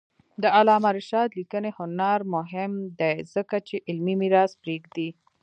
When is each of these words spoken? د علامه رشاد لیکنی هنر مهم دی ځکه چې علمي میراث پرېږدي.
د 0.41 0.43
علامه 0.57 0.89
رشاد 0.97 1.29
لیکنی 1.39 1.69
هنر 1.77 2.19
مهم 2.35 2.71
دی 2.99 3.15
ځکه 3.33 3.55
چې 3.67 3.75
علمي 3.89 4.15
میراث 4.21 4.51
پرېږدي. 4.61 5.09